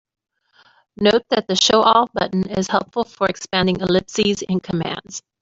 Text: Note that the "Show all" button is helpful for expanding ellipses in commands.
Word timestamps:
Note 0.99 1.23
that 1.29 1.45
the 1.47 1.55
"Show 1.55 1.83
all" 1.83 2.09
button 2.11 2.49
is 2.49 2.67
helpful 2.67 3.03
for 3.03 3.27
expanding 3.27 3.81
ellipses 3.81 4.41
in 4.41 4.59
commands. 4.59 5.21